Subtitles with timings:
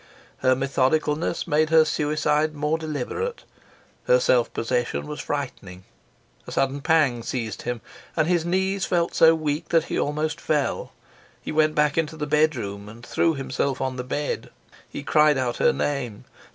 [0.37, 3.43] Her methodicalness made her suicide more deliberate.
[4.05, 5.83] Her self possession was frightening.
[6.47, 7.81] A sudden pang seized him,
[8.17, 10.91] and his knees felt so weak that he almost fell.
[11.43, 14.49] He went back into the bedroom and threw himself on the bed.
[14.89, 16.25] He cried out her name.